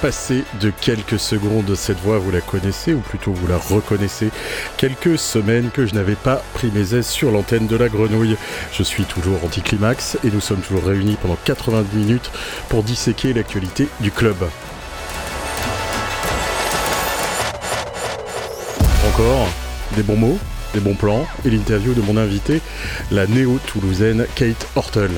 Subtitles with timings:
[0.00, 1.74] 20h passé de quelques secondes.
[1.74, 4.30] Cette voix, vous la connaissez, ou plutôt vous la reconnaissez.
[4.76, 8.36] Quelques semaines que je n'avais pas pris mes aises sur l'antenne de la grenouille.
[8.72, 12.30] Je suis toujours anticlimax et nous sommes toujours réunis pendant 90 minutes
[12.68, 14.36] pour disséquer l'actualité du club.
[19.08, 19.48] Encore
[19.96, 20.38] des bons mots,
[20.74, 22.60] des bons plans et l'interview de mon invité,
[23.10, 25.10] la néo-toulousaine Kate Hortel.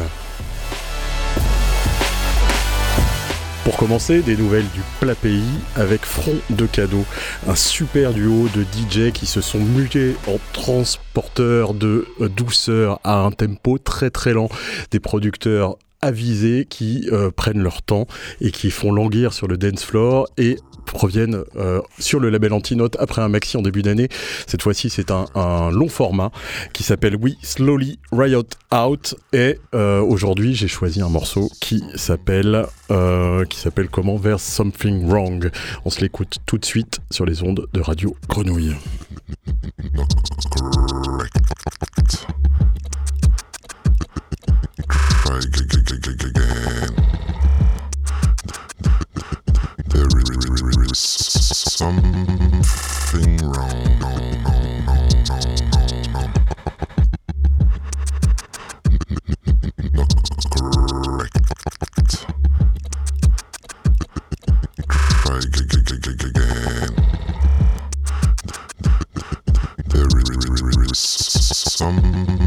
[3.64, 5.44] Pour commencer, des nouvelles du plat pays
[5.76, 7.04] avec Front de Cadeau,
[7.46, 13.30] un super duo de DJ qui se sont mutés en transporteurs de douceur à un
[13.30, 14.48] tempo très très lent,
[14.90, 18.08] des producteurs avisés qui euh, prennent leur temps
[18.40, 20.56] et qui font languir sur le dance floor et
[20.94, 24.08] reviennent euh, sur le label Antinote après un maxi en début d'année.
[24.46, 25.26] Cette fois-ci, c'est un,
[25.70, 26.30] long format
[26.72, 29.14] qui s'appelle We Slowly Riot Out.
[29.32, 35.08] Et euh, aujourd'hui, j'ai choisi un morceau qui s'appelle euh, qui s'appelle comment There's Something
[35.08, 35.50] Wrong.
[35.84, 38.74] On se l'écoute tout de suite sur les ondes de Radio Grenouille.
[50.92, 50.98] was
[51.72, 53.82] something wrong.
[53.98, 54.10] No,
[54.44, 54.52] no,
[54.84, 54.96] no,
[59.94, 60.12] Not
[60.52, 61.38] correct.
[65.22, 65.40] Try
[66.20, 66.92] again.
[69.88, 70.12] There
[70.84, 72.41] is something.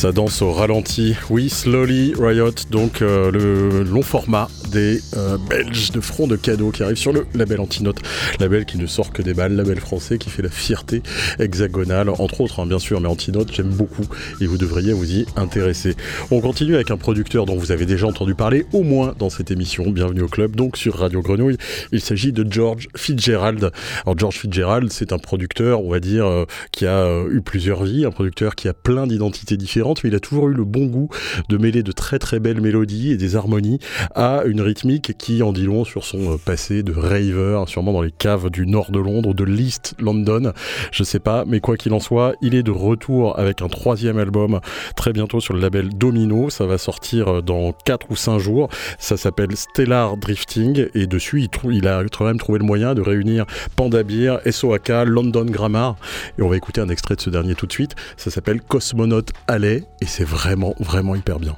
[0.00, 1.14] Ça danse au ralenti.
[1.28, 6.70] Oui, Slowly Riot, donc euh, le long format des euh, Belges de front de cadeau
[6.70, 7.98] qui arrive sur le label Antinote,
[8.38, 11.02] label qui ne sort que des balles, label français qui fait la fierté
[11.38, 14.06] hexagonale, entre autres, hein, bien sûr, mais Antinote, j'aime beaucoup
[14.40, 15.96] et vous devriez vous y intéresser.
[16.30, 19.50] On continue avec un producteur dont vous avez déjà entendu parler, au moins dans cette
[19.50, 19.90] émission.
[19.90, 21.56] Bienvenue au club, donc sur Radio Grenouille.
[21.92, 23.70] Il s'agit de George Fitzgerald.
[24.04, 28.04] Alors, George Fitzgerald, c'est un producteur, on va dire, euh, qui a eu plusieurs vies,
[28.04, 31.08] un producteur qui a plein d'identités différentes, mais il a toujours eu le bon goût
[31.48, 33.78] de mêler de très très belles mélodies et des harmonies
[34.14, 38.02] à une rythmique qui en dit long sur son euh, passé de raver, sûrement dans
[38.02, 40.52] les caves du nord de Londres de l'East London,
[40.92, 44.18] je sais pas, mais quoi qu'il en soit, il est de retour avec un troisième
[44.18, 44.60] album
[44.96, 48.68] très bientôt sur le label Domino, ça va sortir euh, dans 4 ou 5 jours,
[48.98, 53.00] ça s'appelle Stellar Drifting et dessus il, il a quand même trouvé le moyen de
[53.00, 53.46] réunir
[53.76, 55.96] Panda Beer, SOAK, London Grammar.
[56.38, 59.22] Et on va écouter un extrait de ce dernier tout de suite, ça s'appelle Cosmonaut
[59.48, 61.56] Alley et c'est vraiment vraiment hyper bien.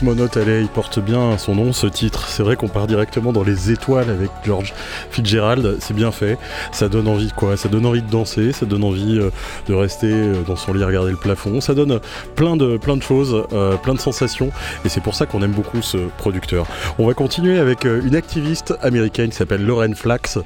[0.00, 2.26] Cosmonaut Alley, il porte bien son nom, ce titre.
[2.26, 4.72] C'est vrai qu'on part directement dans les étoiles avec George
[5.10, 6.38] Fitzgerald, c'est bien fait.
[6.72, 7.58] Ça donne envie quoi?
[7.58, 9.30] Ça donne envie de danser, ça donne envie euh,
[9.68, 11.60] de rester euh, dans son lit à regarder le plafond.
[11.60, 12.00] Ça donne
[12.34, 14.50] plein de, plein de choses, euh, plein de sensations.
[14.86, 16.66] Et c'est pour ça qu'on aime beaucoup ce producteur.
[16.98, 20.38] On va continuer avec une activiste américaine qui s'appelle Lauren Flax.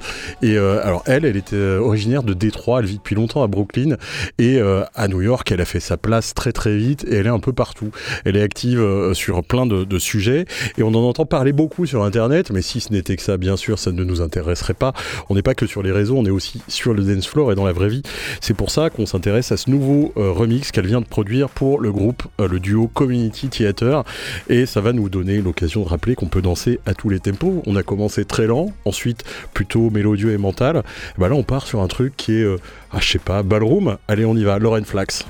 [0.43, 3.99] Et alors elle, elle était originaire de Détroit, elle vit depuis longtemps à Brooklyn.
[4.39, 7.31] Et à New York, elle a fait sa place très très vite et elle est
[7.31, 7.91] un peu partout.
[8.25, 10.45] Elle est active sur plein de, sujets
[10.77, 13.57] et on en entend parler beaucoup sur Internet, mais si ce n'était que ça, bien
[13.57, 14.93] sûr, ça ne nous intéresserait pas.
[15.29, 17.55] On n'est pas que sur les réseaux, on est aussi sur le dance floor et
[17.55, 18.03] dans la vraie vie.
[18.41, 21.93] C'est pour ça qu'on s'intéresse à ce nouveau remix qu'elle vient de produire pour le
[21.93, 24.03] groupe, le duo Community Theater
[24.49, 27.63] et ça va nous donner l'occasion de rappeler qu'on peut danser à tous les tempos.
[27.67, 30.83] On a commencé très lent, ensuite plutôt mélodieux et mental.
[31.19, 32.47] bah là, on part sur un truc qui est,
[32.93, 33.97] ah, je sais pas, ballroom.
[34.09, 34.59] Allez, on y va.
[34.59, 35.25] Lauren Flax.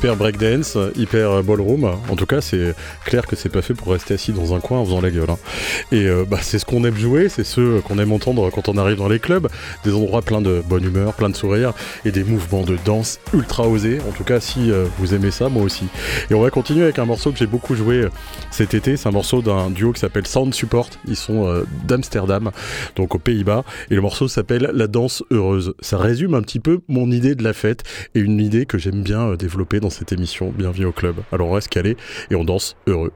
[0.00, 1.84] Hyper breakdance, hyper ballroom.
[1.84, 4.78] En tout cas, c'est clair que c'est pas fait pour rester assis dans un coin
[4.78, 5.28] en faisant la gueule.
[5.28, 5.36] Hein.
[5.92, 8.78] Et euh, bah, c'est ce qu'on aime jouer, c'est ce qu'on aime entendre quand on
[8.78, 9.48] arrive dans les clubs.
[9.84, 11.74] Des endroits pleins de bonne humeur, plein de sourires
[12.06, 13.98] et des mouvements de danse ultra osés.
[14.08, 15.84] En tout cas, si euh, vous aimez ça, moi aussi.
[16.30, 18.10] Et on va continuer avec un morceau que j'ai beaucoup joué euh,
[18.50, 18.96] cet été.
[18.96, 20.88] C'est un morceau d'un duo qui s'appelle Sound Support.
[21.06, 22.52] Ils sont d'Amsterdam,
[22.96, 23.64] donc aux Pays-Bas.
[23.90, 25.74] Et le morceau s'appelle La danse heureuse.
[25.80, 27.82] Ça résume un petit peu mon idée de la fête
[28.14, 30.52] et une idée que j'aime bien développer dans cette émission.
[30.56, 31.16] Bienvenue au club.
[31.32, 31.96] Alors on reste calé
[32.30, 33.12] et on danse heureux.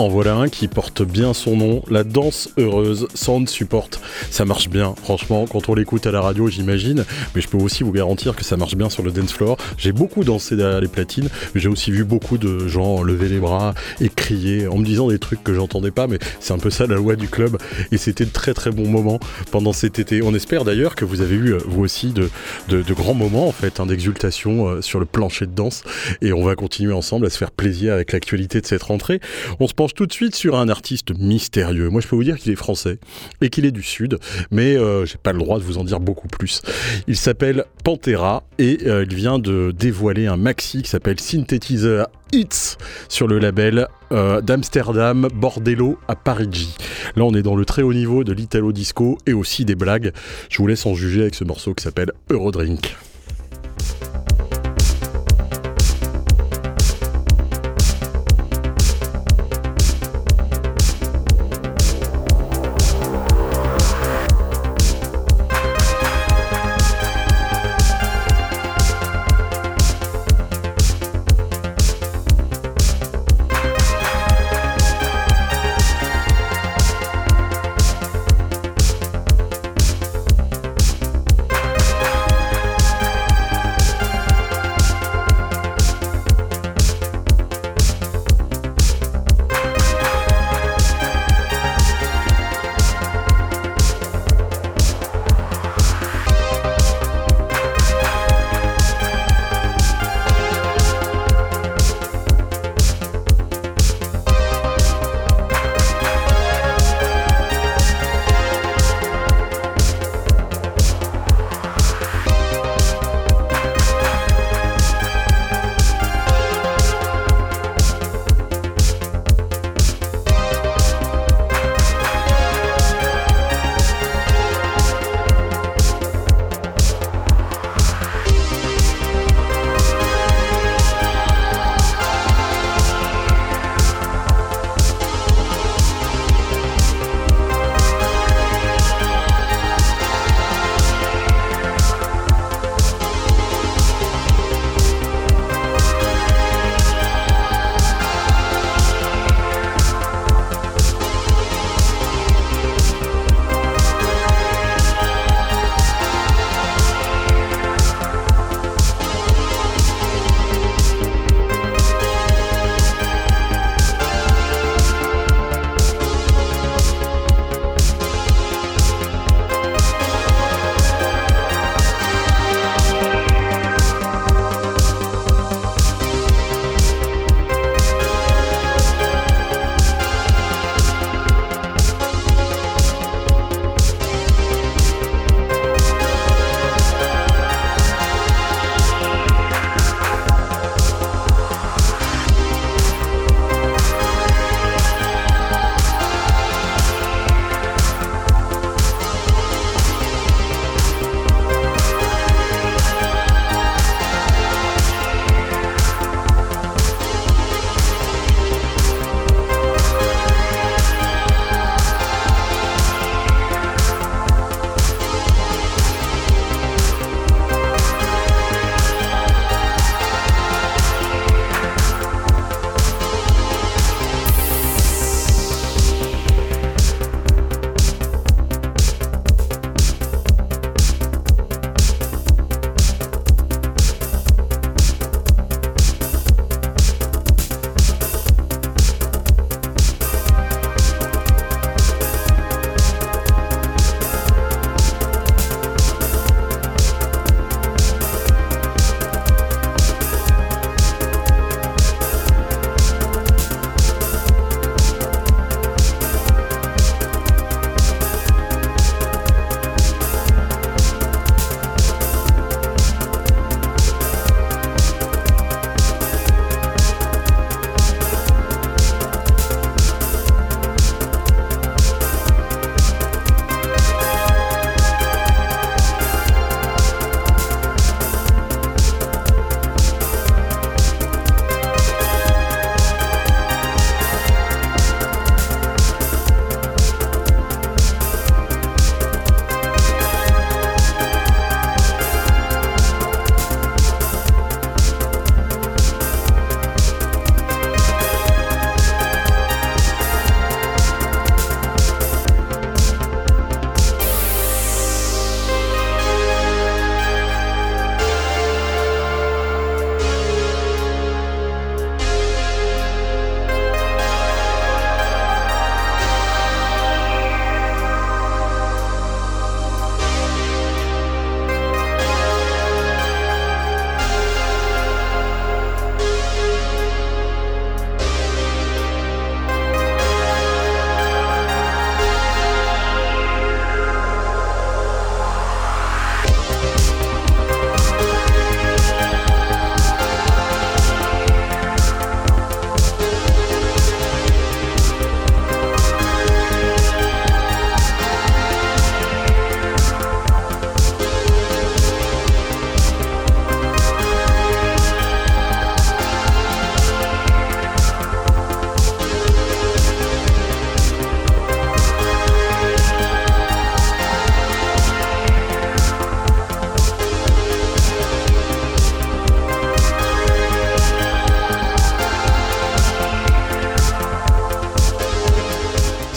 [0.00, 3.90] En voilà un qui porte bien son nom, la danse heureuse, Sound Support.
[4.30, 7.82] Ça marche bien, franchement, quand on l'écoute à la radio, j'imagine, mais je peux aussi
[7.82, 9.58] vous garantir que ça marche bien sur le dance floor.
[9.76, 13.40] J'ai beaucoup dansé derrière les platines, mais j'ai aussi vu beaucoup de gens lever les
[13.40, 16.70] bras et crier en me disant des trucs que j'entendais pas, mais c'est un peu
[16.70, 17.58] ça la loi du club.
[17.92, 20.22] Et c'était de très très bons moments pendant cet été.
[20.22, 22.30] On espère d'ailleurs que vous avez eu, vous aussi, de,
[22.70, 25.82] de, grands moments en fait, hein, d'exultation euh, sur le plancher de danse.
[26.22, 29.20] Et on va continuer ensemble à se faire plaisir avec l'actualité de cette rentrée.
[29.58, 31.88] On se penche tout de suite sur un artiste mystérieux.
[31.88, 32.98] Moi, je peux vous dire qu'il est français
[33.40, 34.18] et qu'il est du Sud,
[34.50, 36.62] mais euh, j'ai pas le droit de vous en dire beaucoup plus.
[37.06, 42.76] Il s'appelle Pantera et euh, il vient de dévoiler un maxi qui s'appelle Synthetizer Hits
[43.08, 46.76] sur le label euh, d'Amsterdam Bordello à Parigi.
[47.16, 50.12] Là, on est dans le très haut niveau de l'italo disco et aussi des blagues.
[50.48, 52.96] Je vous laisse en juger avec ce morceau qui s'appelle Eurodrink.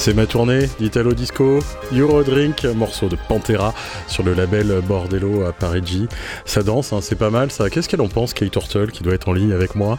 [0.03, 1.59] C'est ma tournée d'Italo Disco,
[1.93, 3.73] Eurodrink, morceau de Pantera
[4.07, 6.09] sur le label Bordello à Parigi.
[6.43, 7.69] Ça danse, hein, c'est pas mal ça.
[7.69, 9.97] Qu'est-ce qu'elle en pense, Kate Turtle, qui doit être en ligne avec moi?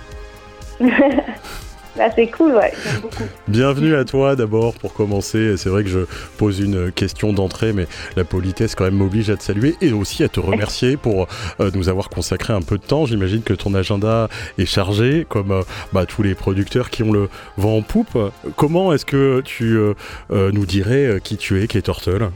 [1.96, 3.22] Bah, c'est cool, ouais, beaucoup.
[3.46, 5.56] Bienvenue à toi d'abord pour commencer.
[5.56, 6.00] C'est vrai que je
[6.38, 10.24] pose une question d'entrée, mais la politesse quand même m'oblige à te saluer et aussi
[10.24, 11.28] à te remercier pour
[11.60, 13.06] euh, nous avoir consacré un peu de temps.
[13.06, 14.28] J'imagine que ton agenda
[14.58, 17.28] est chargé, comme euh, bah, tous les producteurs qui ont le
[17.58, 18.18] vent en poupe.
[18.56, 19.94] Comment est-ce que tu euh,
[20.30, 22.30] nous dirais qui tu es, Kate Turtle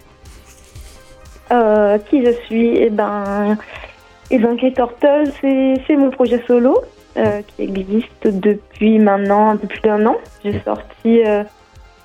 [2.08, 2.76] Qui je suis?
[2.76, 3.58] Eh ben,
[4.30, 6.80] eh ben Kate Turtle, c'est mon projet solo.
[7.18, 10.18] Euh, qui existe depuis maintenant un peu plus d'un an.
[10.44, 11.42] J'ai sorti euh,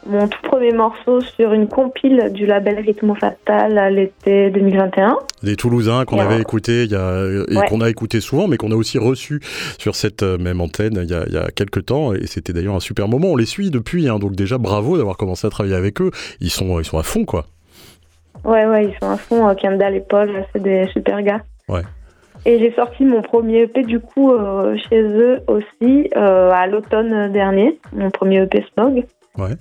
[0.08, 5.20] mon tout premier morceau sur une compile du label Rhythmo Fatal à l'été 2021.
[5.44, 8.72] Des Toulousains qu'on avait écouté il y a, et qu'on a écouté souvent, mais qu'on
[8.72, 9.40] a aussi reçu
[9.78, 12.14] sur cette euh, même antenne il y a, il y a quelques temps.
[12.14, 13.28] Et c'était d'ailleurs un super moment.
[13.28, 16.10] On les suit depuis, hein, donc déjà bravo d'avoir commencé à travailler avec eux.
[16.42, 17.46] Ils sont, ils sont à fond, quoi.
[18.44, 19.54] Ouais, ouais, ils sont à fond.
[19.54, 21.44] Kendall et Paul, c'est des super gars.
[21.70, 21.84] Ouais.
[22.46, 27.32] Et j'ai sorti mon premier EP du coup euh, chez eux aussi euh, à l'automne
[27.32, 29.06] dernier, mon premier EP Smog.
[29.38, 29.56] Ouais.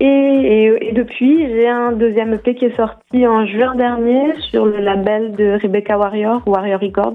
[0.00, 4.78] Et, et, depuis, j'ai un deuxième EP qui est sorti en juin dernier sur le
[4.78, 7.14] label de Rebecca Warrior, Warrior Records.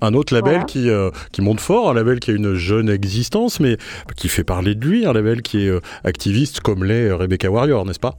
[0.00, 3.58] Un autre label qui, euh, qui monte fort, un label qui a une jeune existence,
[3.58, 3.76] mais
[4.16, 5.72] qui fait parler de lui, un label qui est
[6.04, 8.14] activiste comme l'est Rebecca Warrior, n'est-ce pas?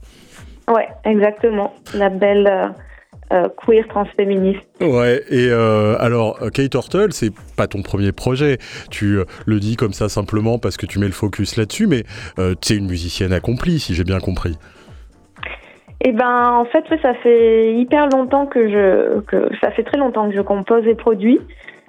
[0.68, 1.72] Ouais, exactement.
[1.94, 2.74] Label
[3.32, 4.60] euh, queer transféministe.
[4.80, 8.58] Ouais, et euh, alors, Kate Hortle, c'est pas ton premier projet.
[8.90, 12.04] Tu euh, le dis comme ça simplement parce que tu mets le focus là-dessus, mais
[12.60, 14.56] tu es une musicienne accomplie, si j'ai bien compris.
[16.04, 20.28] Eh ben, en fait, ça fait hyper longtemps que je, que ça fait très longtemps
[20.28, 21.40] que je compose et produis.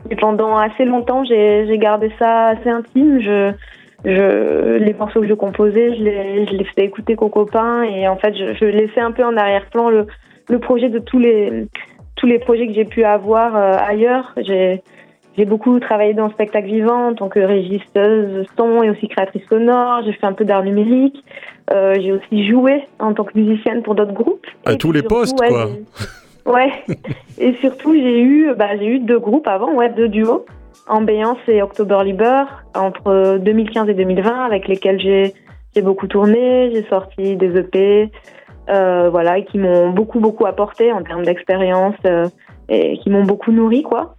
[0.10, 3.20] Et pendant assez longtemps, j'ai gardé ça assez intime.
[3.22, 3.52] Je,
[4.06, 8.08] je, les morceaux que je composais, je les, je les faisais écouter qu'aux copains et
[8.08, 10.08] en fait, je, je laissais un peu en arrière-plan le,
[10.50, 11.68] le projet de tous les
[12.16, 14.34] tous les projets que j'ai pu avoir euh, ailleurs.
[14.38, 14.82] J'ai
[15.38, 19.44] j'ai beaucoup travaillé dans le spectacle vivant en tant que régisseuse son et aussi créatrice
[19.48, 20.02] sonore.
[20.04, 21.24] J'ai fait un peu d'art numérique.
[21.72, 24.48] Euh, j'ai aussi joué en tant que musicienne pour d'autres groupes.
[24.66, 25.68] À tous les postes, quoi.
[26.48, 26.72] Ouais.
[27.38, 30.46] et surtout, j'ai eu, bah, j'ai eu deux groupes avant, ouais, deux duos,
[30.88, 35.34] Ambiance et October Liber, entre 2015 et 2020, avec lesquels j'ai,
[35.76, 36.72] j'ai beaucoup tourné.
[36.74, 38.10] J'ai sorti des EP,
[38.70, 42.28] euh, voilà, et qui m'ont beaucoup beaucoup apporté en termes d'expérience euh,
[42.70, 44.16] et qui m'ont beaucoup nourri quoi.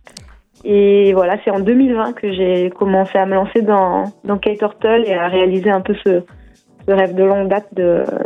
[0.64, 5.04] Et voilà, c'est en 2020 que j'ai commencé à me lancer dans dans Kate Turtle
[5.06, 6.22] et à réaliser un peu ce
[6.88, 7.66] ce rêve de longue date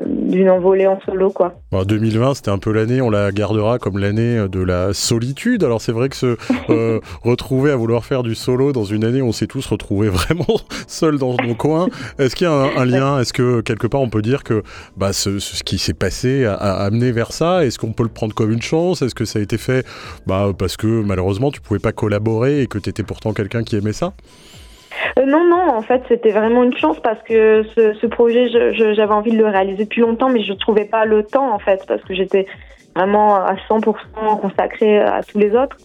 [0.07, 1.55] d'une envolée en solo quoi.
[1.72, 5.64] 2020, c'était un peu l'année, on la gardera comme l'année de la solitude.
[5.64, 6.37] Alors c'est vrai que se
[6.70, 10.09] euh, retrouver à vouloir faire du solo dans une année où on s'est tous retrouvés
[10.11, 11.88] vraiment seuls dans nos coins,
[12.20, 13.18] est-ce qu'il y a un, lien?
[13.18, 14.62] Est-ce que quelque part on peut dire que
[14.96, 17.64] bah, ce, ce qui s'est passé a, amené vers ça?
[17.64, 19.03] Est-ce qu'on peut le prendre comme une chance?
[19.03, 19.85] Est-ce que ça a été fait
[20.27, 23.75] bah, parce que malheureusement tu pouvais pas collaborer et que tu étais pourtant quelqu'un qui
[23.75, 24.12] aimait ça?
[25.18, 29.33] Euh, non, non, en fait, c'était vraiment une chance parce que ce, projet, j'avais envie
[29.33, 32.02] de le réaliser depuis longtemps, mais je ne trouvais pas le temps, en fait, parce
[32.02, 32.46] que j'étais
[32.94, 35.76] vraiment à 100% consacrée à tous les autres.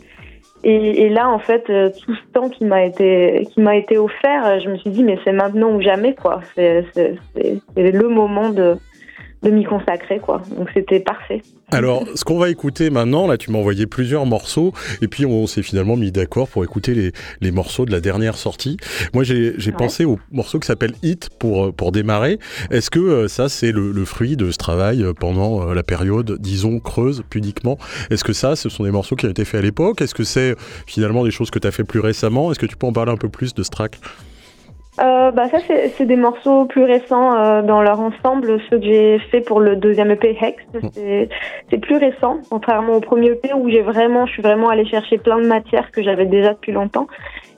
[0.64, 3.98] Et, et, là, en fait, euh, tout ce temps qui m'a été qui m'a été
[3.98, 6.42] offert, je me suis dit mais c'est maintenant ou jamais quoi.
[6.56, 6.84] C'est
[7.76, 8.76] le moment de
[9.44, 10.42] de m'y consacrer quoi.
[10.58, 11.42] Donc c'était parfait.
[11.72, 14.72] Alors, ce qu'on va écouter maintenant, là, tu m'as envoyé plusieurs morceaux,
[15.02, 18.38] et puis on s'est finalement mis d'accord pour écouter les, les, morceaux de la dernière
[18.38, 18.78] sortie.
[19.14, 22.40] Moi, j'ai pensé au morceau qui s'appelle Hit pour, euh, pour démarrer.
[22.72, 26.38] Est-ce que euh, ça, c'est le, le, fruit de ce travail euh, pendant la période,
[26.40, 27.78] disons, creuse, pudiquement?
[28.10, 30.02] Est-ce que ça, ce sont des morceaux qui ont été faits à l'époque?
[30.02, 32.50] Est-ce que c'est finalement des choses que tu as fait plus récemment?
[32.50, 34.00] Est-ce que tu peux en parler un peu plus de ce track?
[35.00, 38.60] Euh, bah ça c'est des morceaux plus récents euh, dans leur ensemble.
[38.70, 41.28] Ceux que j'ai fait pour le deuxième EP Hex, mm.
[41.70, 45.18] c'est plus récent, contrairement au premier EP où j'ai vraiment, je suis vraiment allée chercher
[45.18, 47.08] plein de matières que j'avais déjà depuis longtemps.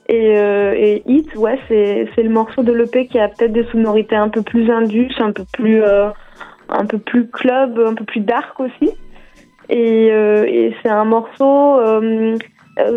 [0.09, 4.15] Et, euh, et Hit, ouais, c'est le morceau de l'EP qui a peut-être des sonorités
[4.15, 6.09] un peu plus indus, un peu plus euh,
[6.67, 8.91] un peu plus club, un peu plus dark aussi.
[9.69, 12.35] Et, euh, et c'est un morceau euh,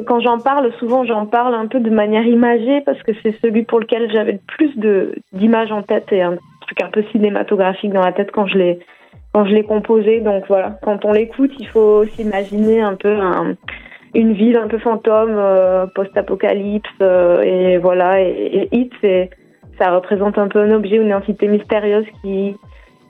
[0.07, 3.63] quand j'en parle, souvent j'en parle un peu de manière imagée parce que c'est celui
[3.63, 4.73] pour lequel j'avais le plus
[5.33, 8.79] d'images en tête et un truc un peu cinématographique dans la tête quand je l'ai
[9.33, 10.21] quand je l'ai composé.
[10.21, 13.17] Donc voilà, quand on l'écoute, il faut s'imaginer un peu
[14.15, 18.21] une ville un peu fantôme, euh, post-apocalypse euh, et voilà.
[18.21, 18.93] Et, Hit,
[19.79, 22.57] ça représente un peu un objet ou une entité mystérieuse qui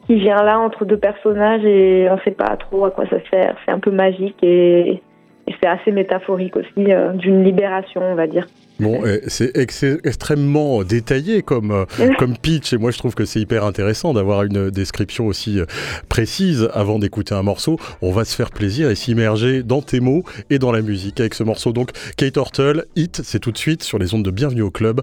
[0.06, 3.56] qui vient là entre deux personnages et on sait pas trop à quoi ça sert.
[3.64, 5.00] C'est un peu magique et
[5.46, 8.46] et c'est assez métaphorique aussi d'une libération, on va dire.
[8.81, 11.87] Bon, c'est extrêmement détaillé comme,
[12.18, 15.61] comme pitch, et moi je trouve que c'est hyper intéressant d'avoir une description aussi
[16.09, 17.78] précise avant d'écouter un morceau.
[18.00, 21.35] On va se faire plaisir et s'immerger dans tes mots et dans la musique avec
[21.35, 21.72] ce morceau.
[21.72, 25.00] Donc, Kate Hortle, Hit, c'est tout de suite sur les ondes de Bienvenue au Club,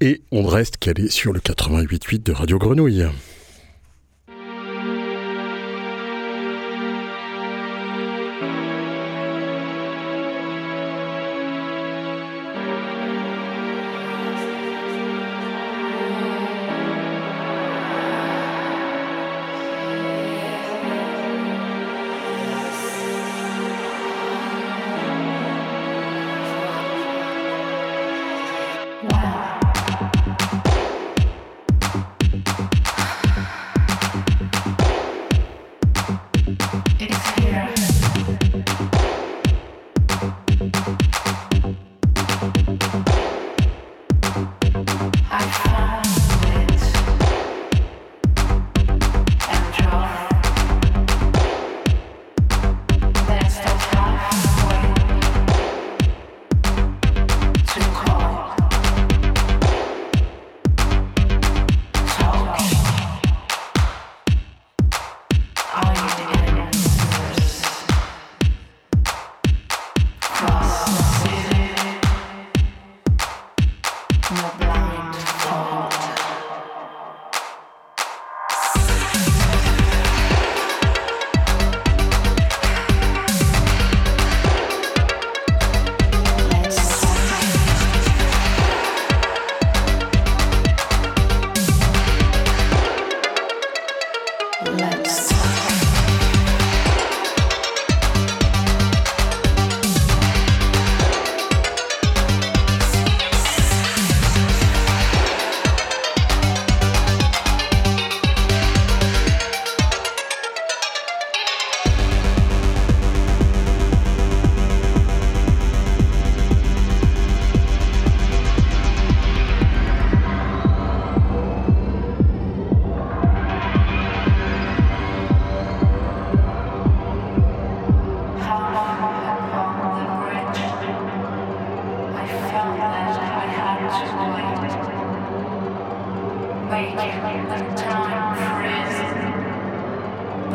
[0.00, 3.06] et on reste calé sur le 88.8 de Radio Grenouille.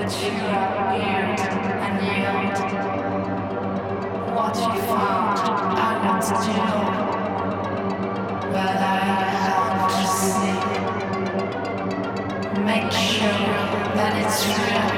[0.07, 1.37] You and.
[4.33, 5.37] What you found,
[5.77, 6.29] I once.
[8.53, 8.95] But I
[9.91, 10.59] to see.
[12.63, 13.47] Make sure
[13.95, 14.96] that it's real.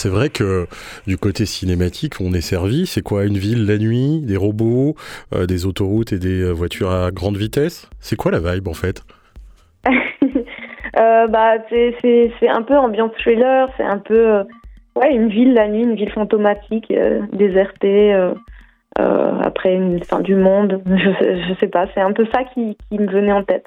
[0.00, 0.66] C'est vrai que
[1.06, 2.86] du côté cinématique, on est servi.
[2.86, 4.94] C'est quoi une ville la nuit, des robots,
[5.34, 7.86] euh, des autoroutes et des euh, voitures à grande vitesse?
[8.00, 9.02] C'est quoi la vibe en fait?
[10.98, 14.42] Euh, Bah c'est un peu ambiance thriller, c'est un peu
[14.96, 16.92] ouais une ville la nuit, une ville fantomatique,
[17.32, 18.12] désertée.
[18.98, 23.32] après une fin du monde, je, sais pas, c'est un peu ça qui, me venait
[23.32, 23.66] en tête.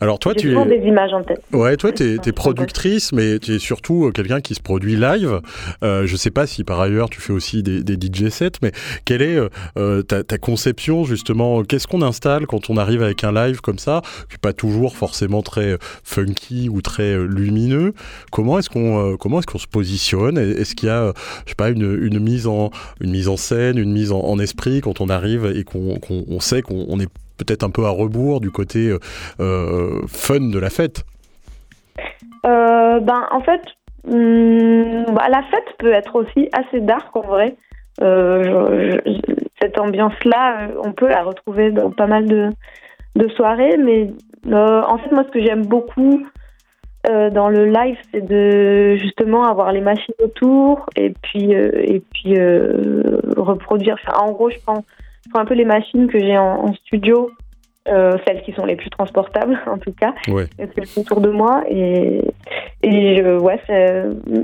[0.00, 1.40] Alors toi, tu es des images en tête.
[1.52, 5.40] Ouais, toi, tu es, productrice, mais tu es surtout euh, quelqu'un qui se produit live.
[5.82, 8.72] Euh, je sais pas si par ailleurs tu fais aussi des, des DJ sets, mais
[9.06, 9.38] quelle est
[9.78, 11.62] euh, ta, ta, conception justement?
[11.62, 15.42] Qu'est-ce qu'on installe quand on arrive avec un live comme ça, qui pas toujours forcément
[15.42, 17.94] très funky ou très lumineux?
[18.30, 20.36] Comment est-ce qu'on comment est-ce qu'on se positionne?
[20.36, 21.12] Est-ce qu'il y a,
[21.46, 22.70] je sais pas, une, une, mise en
[23.00, 26.60] une mise en scène, une mise en, esprit quand on arrive et qu'on on sait
[26.60, 28.98] qu'on est peut-être un peu à rebours du côté euh,
[29.40, 31.04] euh, fun de la fête
[32.44, 33.62] euh, ben, En fait,
[34.06, 37.56] hmm, bah, la fête peut être aussi assez dark en vrai.
[39.60, 42.50] cette ambiance-là, on peut la retrouver dans pas mal de,
[43.36, 44.10] soirées, mais
[44.52, 46.26] en fait, moi, ce que j'aime beaucoup
[47.04, 52.34] dans le live, c'est de justement avoir les machines autour et puis et puis
[53.36, 53.96] reproduire.
[54.14, 54.84] en gros, je prends,
[55.28, 57.30] prends un peu les machines que j'ai en, studio
[57.88, 60.46] euh, celles qui sont les plus transportables en tout cas, ouais.
[60.56, 62.20] c'est autour de moi et
[62.82, 63.60] et je, ouais,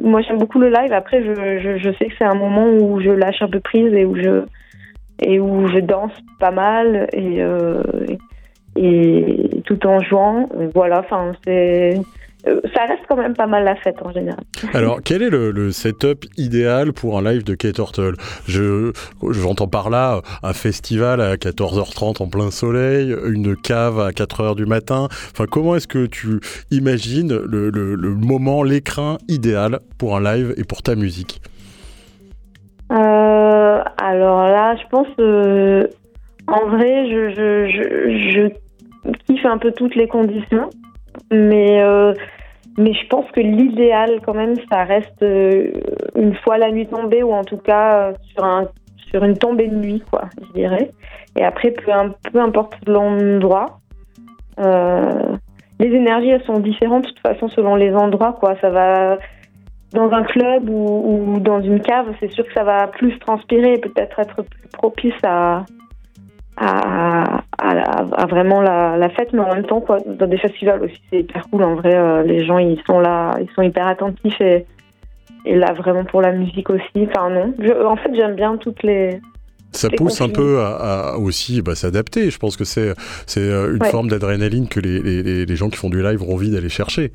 [0.02, 0.92] moi j'aime beaucoup le live.
[0.92, 4.04] Après, je, je, sais que c'est un moment où je lâche un peu prise et
[4.04, 4.44] où je
[5.20, 7.82] et où je danse pas mal et euh,
[8.76, 10.48] et, et tout en jouant.
[10.74, 12.00] Voilà, enfin c'est
[12.44, 14.42] ça reste quand même pas mal la fête en général.
[14.74, 18.14] Alors, quel est le, setup idéal pour un live de Kate Hortle
[18.46, 18.92] Je
[19.30, 24.66] j'entends par là un festival à 14h30 en plein soleil, une cave à 4h du
[24.66, 25.08] matin.
[25.30, 26.40] Enfin, comment est-ce que tu
[26.70, 31.40] imagines le, moment, l'écran idéal pour un live et pour ta musique?
[32.90, 35.86] Euh, Alors là, je pense, euh,
[36.48, 38.50] en vrai, je, je, je,
[39.04, 40.70] je kiffe un peu toutes les conditions.
[41.32, 42.14] Mais, euh,
[42.78, 45.72] mais je pense que l'idéal, quand même, ça reste euh,
[46.14, 48.68] une fois la nuit tombée, ou en tout cas euh, sur, un,
[49.10, 50.90] sur une tombée de nuit, quoi, je dirais.
[51.36, 51.90] Et après, peu,
[52.30, 53.78] peu importe l'endroit,
[54.58, 58.54] les énergies, elles sont différentes de toute façon selon les endroits, quoi.
[58.60, 59.18] Ça va
[59.92, 63.78] dans un club ou, ou dans une cave, c'est sûr que ça va plus transpirer,
[63.78, 65.64] peut-être être plus propice à,
[66.56, 71.20] à, à, vraiment la, fête, mais en même temps, quoi, dans des festivals aussi, c'est
[71.20, 71.62] hyper cool.
[71.64, 74.66] En vrai, euh, les gens, ils sont là, ils sont hyper attentifs et,
[75.44, 77.08] et là, vraiment pour la musique aussi.
[77.08, 77.54] Enfin, non.
[77.86, 79.20] en fait, j'aime bien toutes les.
[79.72, 82.30] Ça pousse un peu à, aussi bah, s'adapter.
[82.30, 82.92] Je pense que c'est
[83.26, 86.34] c'est euh, une forme d'adrénaline que les, les, les, gens qui font du live ont
[86.34, 87.10] envie d'aller chercher.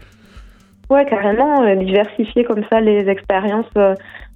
[0.89, 1.61] Ouais, carrément.
[1.61, 3.71] Euh, diversifier comme ça les expériences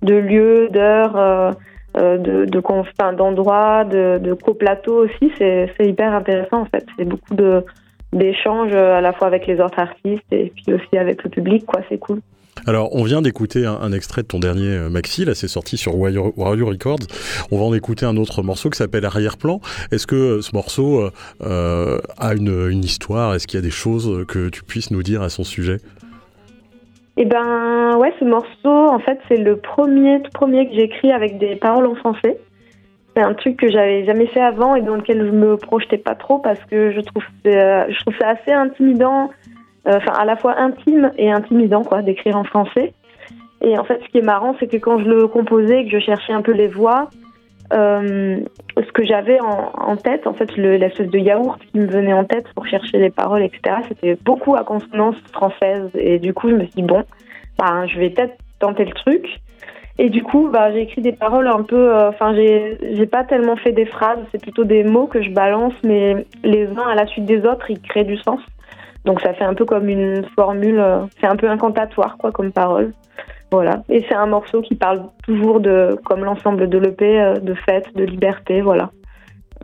[0.03, 1.55] de lieux, d'heures
[1.97, 6.85] euh, de, de d'endroits, de, coplateaux aussi, c'est hyper intéressant en fait.
[6.97, 7.35] C'est beaucoup
[8.13, 11.65] d'échanges euh, à la fois avec les autres artistes et puis aussi avec le public,
[11.65, 11.81] quoi.
[11.89, 12.21] C'est cool.
[12.67, 15.99] Alors, on vient d'écouter un, extrait de ton dernier euh, maxi, là, c'est sorti sur
[15.99, 16.99] Radio Records.
[17.49, 19.59] On va en écouter un autre morceau qui s'appelle Arrière-plan.
[19.91, 21.09] Est-ce que ce morceau
[21.41, 23.33] a une, une histoire?
[23.33, 25.77] Est-ce qu'il y a des choses que tu puisses nous dire à son sujet?
[27.21, 31.37] Eh ben ouais, ce morceau, en fait, c'est le premier, tout premier que j'écris avec
[31.37, 32.39] des paroles en français.
[33.15, 36.15] C'est un truc que j'avais jamais fait avant et dans lequel je me projetais pas
[36.15, 39.29] trop parce que je trouve, euh, je trouve ça assez intimidant,
[39.87, 42.91] euh, enfin à la fois intime et intimidant quoi, d'écrire en français.
[43.61, 45.99] Et en fait, ce qui est marrant, c'est que quand je le composais, que je
[45.99, 47.09] cherchais un peu les voix,
[47.71, 52.45] ce que j'avais en, tête, en fait, l'espèce de yaourt qui me venait en tête
[52.53, 55.89] pour chercher les paroles, etc., c'était beaucoup à consonance française.
[55.95, 57.03] Et du coup, je me suis dit, bon,
[57.57, 59.41] bah, je vais peut-être tenter le truc.
[59.97, 61.95] Et du coup, bah, j'ai écrit des paroles un peu.
[61.95, 65.73] Euh, enfin, j'ai pas tellement fait des phrases, c'est plutôt des mots que je balance,
[65.83, 68.39] mais les uns à la suite des autres, ils créent du sens.
[69.05, 72.51] Donc ça fait un peu comme une formule, euh, c'est un peu incantatoire, quoi, comme
[72.51, 72.93] parole.
[73.51, 73.83] Voilà.
[73.89, 77.85] Et c'est un morceau qui parle toujours de, comme l'ensemble de l'EP, euh, de fête,
[77.95, 78.91] de liberté, voilà.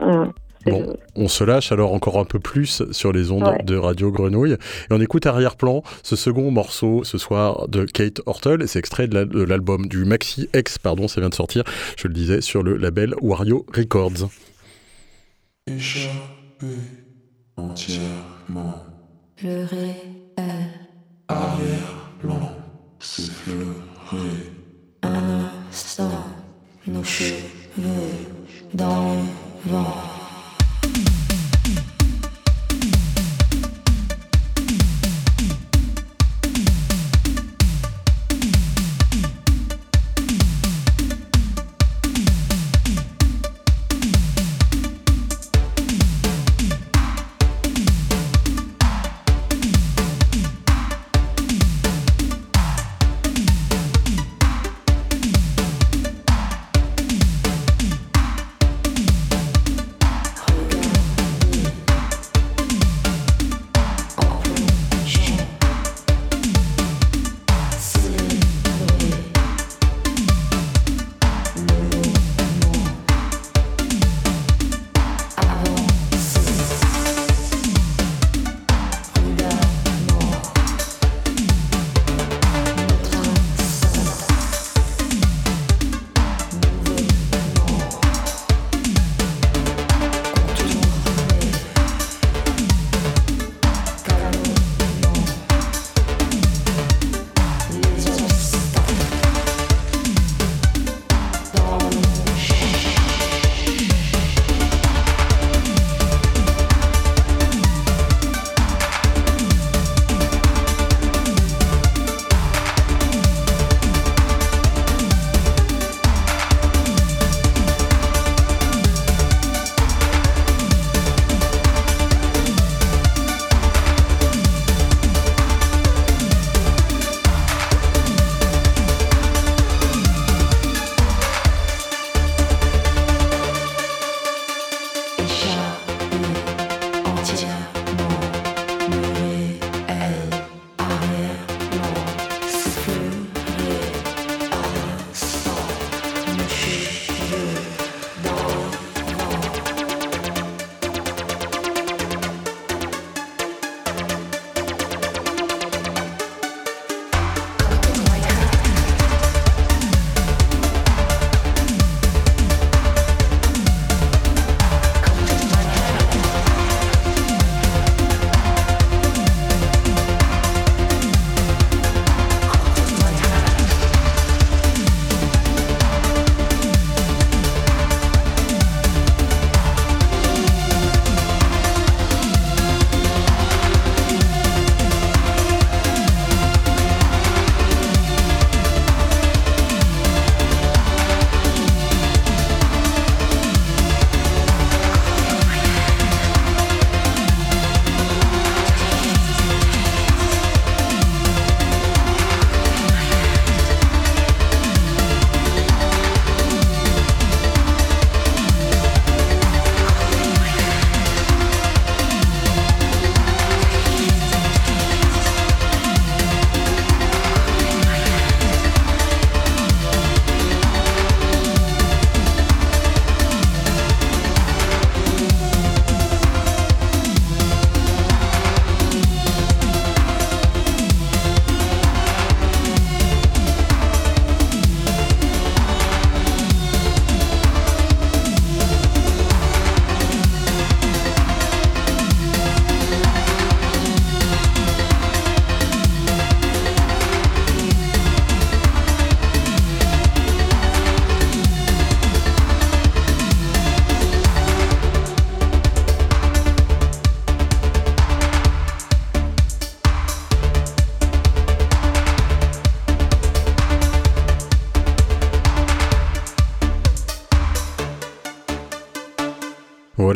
[0.02, 0.26] Euh,
[0.66, 4.52] bon, on se lâche alors encore un peu plus sur les ondes de Radio Grenouille.
[4.52, 8.66] Et on écoute arrière-plan ce second morceau ce soir de Kate Hortle.
[8.66, 11.62] C'est extrait de l'album du Maxi X, pardon, ça vient de sortir,
[11.96, 14.28] je le disais, sur le label Wario Records.
[15.66, 16.66] Échappé
[17.56, 18.97] entièrement.
[19.40, 19.94] Le réel.
[21.28, 22.56] Arrière-plan
[22.98, 24.52] s'effleurer.
[25.02, 26.24] Un instant,
[26.88, 28.26] nos cheveux
[28.74, 29.14] dans
[29.64, 30.17] le vent.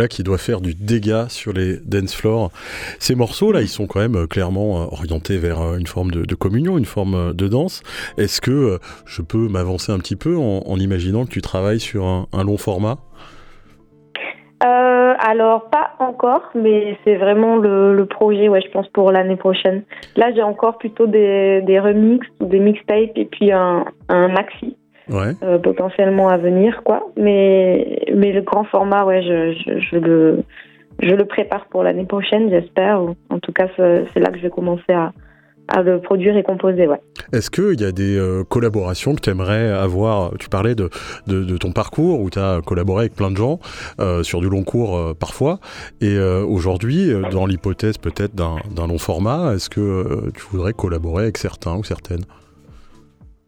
[0.08, 2.50] Qui doit faire du dégât sur les dance floors.
[2.98, 6.84] Ces morceaux là, ils sont quand même clairement orientés vers une forme de, communion, une
[6.84, 7.82] forme de danse.
[8.18, 12.44] Est-ce que je peux m'avancer un petit peu en, imaginant que tu travailles sur un
[12.44, 12.98] long format?
[14.64, 19.82] Euh, alors, pas encore, mais c'est vraiment le, projet, ouais, je pense, pour l'année prochaine.
[20.16, 24.76] Là, j'ai encore plutôt des, remixes, des mixtapes et puis un maxi.
[25.10, 27.08] Euh, potentiellement à venir, quoi.
[27.16, 30.44] Mais, mais le grand format, ouais, je, je, je le,
[31.02, 33.00] je le prépare pour l'année prochaine, j'espère.
[33.30, 35.12] En tout cas, c'est là que je vais commencer à,
[35.68, 36.86] à le produire et composer.
[36.86, 37.00] Ouais.
[37.32, 40.32] Est-ce qu'il y a des euh, collaborations que tu aimerais avoir?
[40.38, 40.90] Tu parlais de,
[41.26, 43.58] de, ton parcours où tu as collaboré avec plein de gens
[44.00, 45.58] euh, sur du long cours euh, parfois.
[46.00, 51.76] Et aujourd'hui, dans l'hypothèse peut-être d'un long format, est-ce que tu voudrais collaborer avec certains
[51.76, 52.24] ou certaines?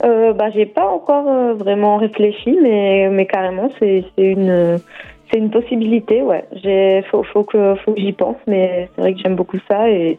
[0.00, 4.78] Bah, J'ai pas encore vraiment réfléchi, mais, mais carrément, c'est une.
[5.34, 6.44] Une possibilité, ouais.
[6.62, 9.90] Il faut, faut, que, faut que j'y pense, mais c'est vrai que j'aime beaucoup ça
[9.90, 10.16] et,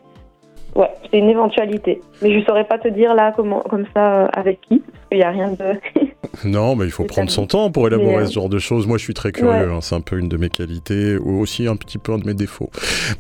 [0.76, 2.02] Ouais, c'est une éventualité.
[2.22, 5.20] Mais je saurais pas te dire là comment, comme ça euh, avec qui, parce qu'il
[5.20, 5.80] n'y a rien de.
[6.44, 8.88] non, mais il faut prendre son temps pour élaborer euh, ce genre de choses.
[8.88, 9.72] Moi, je suis très curieux.
[9.72, 9.80] Hein.
[9.82, 12.34] c'est un peu une de mes qualités, ou aussi un petit peu un de mes
[12.34, 12.70] défauts.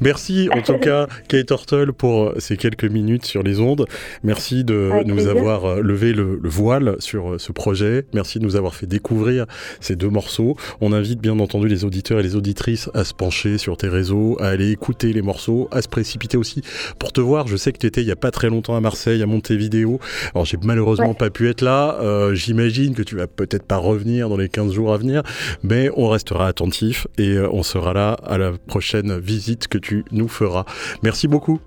[0.01, 3.86] Merci en tout cas, Kate Hortle, pour ces quelques minutes sur les ondes.
[4.24, 8.06] Merci de nous avoir euh, levé le, voile sur ce projet.
[8.14, 9.45] Merci de nous avoir fait découvrir
[9.80, 10.56] ces deux morceaux.
[10.82, 14.38] On invite bien entendu les auditeurs et les auditrices à se pencher sur tes réseaux,
[14.39, 16.62] à aller écouter les morceaux, à se précipiter aussi
[16.99, 18.82] pour te voir je sais que tu étais il y a pas très longtemps à
[18.82, 19.99] Marseille à Montevideo.
[20.34, 21.97] Alors j'ai malheureusement pas pu être là.
[22.01, 25.22] Euh, j'imagine que tu vas peut-être pas revenir dans les 15 jours à venir,
[25.64, 30.06] mais on restera attentif et euh, on sera là à la prochaine visite que tu
[30.12, 30.66] nous feras.
[31.04, 31.60] Merci beaucoup.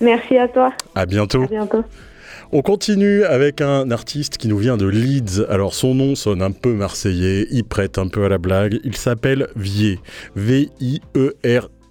[0.00, 0.72] Merci à toi.
[0.94, 1.44] À bientôt.
[1.44, 1.84] À bientôt.
[2.52, 5.44] On continue avec un artiste qui nous vient de Leeds.
[5.48, 8.80] Alors son nom sonne un peu marseillais, il prête un peu à la blague.
[8.84, 9.98] Il s'appelle Vier.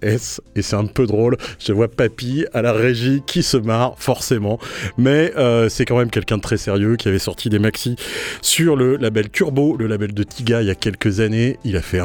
[0.04, 1.36] Et c'est un peu drôle.
[1.58, 4.58] Je vois Papy à la régie qui se marre forcément,
[4.98, 7.96] mais euh, c'est quand même quelqu'un de très sérieux qui avait sorti des maxi
[8.42, 11.58] sur le label Turbo, le label de Tiga il y a quelques années.
[11.64, 12.00] Il a fait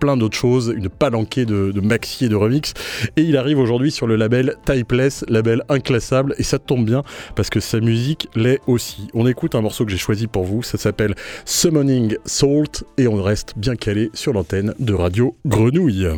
[0.00, 2.72] plein d'autres choses, une palanquée de, de, maxi et de remix.
[3.16, 7.02] Et il arrive aujourd'hui sur le label Typeless, label inclassable, et ça tombe bien
[7.36, 9.08] parce que sa musique l'est aussi.
[9.14, 13.22] On écoute un morceau que j'ai choisi pour vous, ça s'appelle Summoning Salt, et on
[13.22, 16.08] reste bien calé sur l'antenne de Radio Grenouille.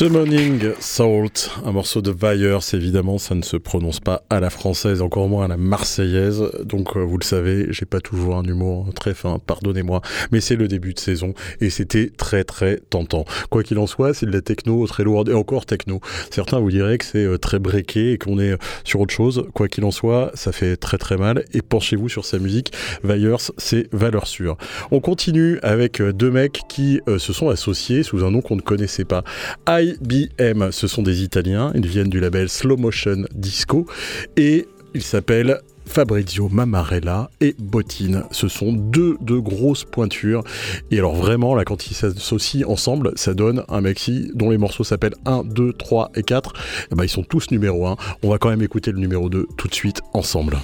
[0.00, 5.02] Summoning Salt, un morceau de Vyers, évidemment, ça ne se prononce pas à la française,
[5.02, 6.42] encore moins à la marseillaise.
[6.64, 10.00] Donc, euh, vous le savez, j'ai pas toujours un humour très fin, pardonnez-moi,
[10.32, 13.24] mais c'est le début de saison et c'était très très tentant.
[13.48, 16.00] Quoi qu'il en soit, c'est de la techno très lourde et encore techno.
[16.30, 19.46] Certains vous diraient que c'est euh, très breaké et qu'on est euh, sur autre chose.
[19.54, 22.72] Quoi qu'il en soit, ça fait très très mal et penchez-vous sur sa musique.
[23.04, 24.56] Vyers, c'est valeur sûre.
[24.90, 29.04] On continue avec deux mecs qui se sont associés sous un nom qu'on ne connaissait
[29.04, 29.24] pas.
[29.68, 33.86] IBM, ce sont des Italiens, ils viennent du label Slow Motion Disco
[34.36, 35.60] et ils s'appellent
[35.90, 38.22] Fabrizio Mamarella et Bottine.
[38.30, 40.44] Ce sont deux, deux grosses pointures.
[40.92, 44.84] Et alors vraiment, là, quand ils s'associent ensemble, ça donne un maxi dont les morceaux
[44.84, 46.52] s'appellent 1, 2, 3 et 4.
[46.92, 47.96] Et ben, ils sont tous numéro 1.
[48.22, 50.58] On va quand même écouter le numéro 2 tout de suite ensemble.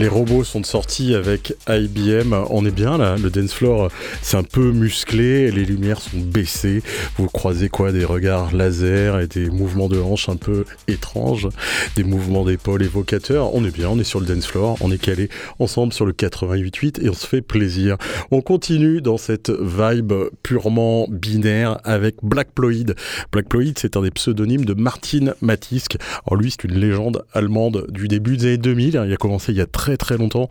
[0.00, 2.32] Les robots sont sortis avec IBM.
[2.48, 3.16] On est bien là.
[3.22, 3.90] Le dance floor,
[4.22, 5.50] c'est un peu musclé.
[5.50, 6.82] Les lumières sont baissées.
[7.18, 7.92] Vous croisez quoi?
[7.92, 11.50] Des regards laser et des mouvements de hanches un peu étranges.
[11.96, 13.54] Des mouvements d'épaule évocateurs.
[13.54, 13.90] On est bien.
[13.90, 14.78] On est sur le dance floor.
[14.80, 15.28] On est calé
[15.58, 17.98] ensemble sur le 88.8 et on se fait plaisir.
[18.30, 22.94] On continue dans cette vibe purement binaire avec Black Ploid.
[23.32, 25.98] Black Ploid, c'est un des pseudonymes de Martin Matisk.
[26.26, 29.02] Alors lui, c'est une légende allemande du début des années 2000.
[29.06, 30.48] Il a commencé il y a très très longtemps.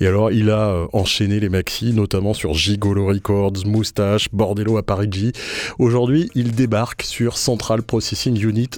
[0.00, 4.82] Et alors, il a euh, enchaîné les maxi, notamment sur Gigolo Records, Moustache, Bordello à
[4.82, 5.32] Parigi.
[5.78, 8.70] Aujourd'hui, il débarque sur Central Processing Unit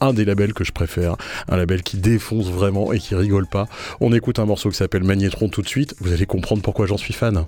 [0.00, 1.16] un des labels que je préfère,
[1.48, 3.68] un label qui défonce vraiment et qui rigole pas.
[4.00, 6.96] On écoute un morceau qui s'appelle Magnétron tout de suite, vous allez comprendre pourquoi j'en
[6.96, 7.44] suis fan.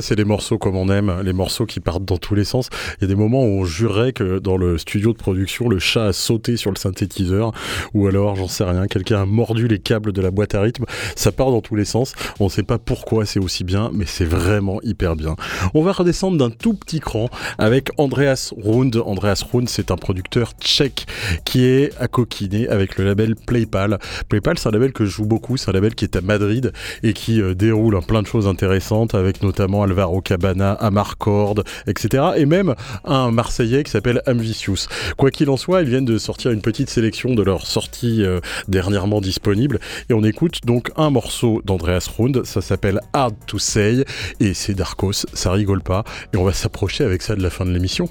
[0.00, 2.68] C'est les morceaux comme on aime, les morceaux qui partent dans tous les sens.
[2.98, 5.78] Il y a des moments où on jurerait que dans le studio de production, le
[5.78, 7.52] chat a sauté sur le synthétiseur,
[7.92, 10.84] ou alors, j'en sais rien, quelqu'un a mordu les câbles de la boîte à rythme.
[11.16, 12.14] Ça part dans tous les sens.
[12.40, 15.36] On ne sait pas pourquoi c'est aussi bien, mais c'est vraiment hyper bien.
[15.74, 17.28] On va redescendre d'un tout petit cran
[17.58, 18.96] avec Andreas Rund.
[19.04, 21.06] Andreas Rund, c'est un producteur tchèque
[21.44, 23.98] qui est à coquiner avec le label Playpal.
[24.28, 25.56] Playpal, c'est un label que je joue beaucoup.
[25.56, 26.72] C'est un label qui est à Madrid
[27.02, 32.24] et qui euh, déroule plein de choses intéressantes avec notamment Alvaro Cabana, Amarcord, etc.
[32.36, 32.74] Et même
[33.04, 34.88] un Marseillais qui s'appelle Amvicius.
[35.16, 38.40] Quoi qu'il en soit, ils viennent de sortir une petite sélection de leurs sorties euh,
[38.68, 39.78] dernièrement disponibles
[40.08, 42.44] et on écoute donc un morceau d'Andreas Rund.
[42.44, 44.04] Ça s'appelle Hard to Say
[44.40, 45.26] et c'est Darkos.
[45.32, 48.08] Ça rigole pas et on va s'approcher avec ça de la fin de l'émission.